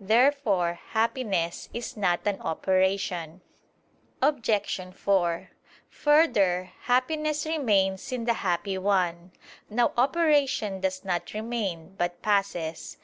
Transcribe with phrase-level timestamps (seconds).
[0.00, 3.42] Therefore happiness is not an operation.
[4.20, 4.72] Obj.
[4.92, 5.50] 4:
[5.88, 9.30] Further, happiness remains in the happy one.
[9.70, 12.96] Now operation does not remain, but passes.